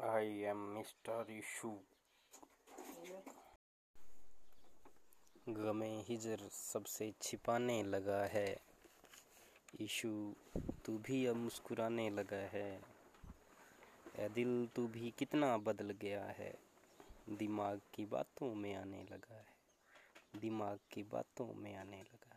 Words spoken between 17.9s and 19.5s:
की बातों में आने लगा है।